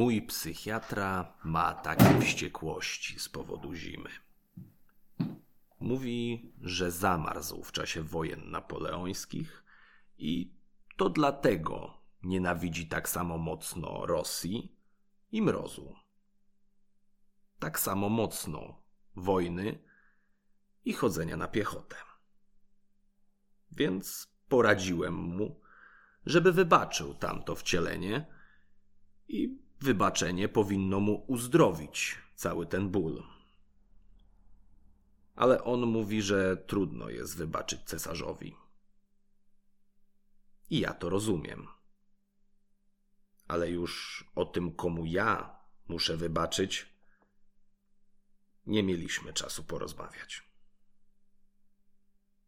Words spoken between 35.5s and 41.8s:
on mówi, że trudno jest wybaczyć cesarzowi. I ja to rozumiem.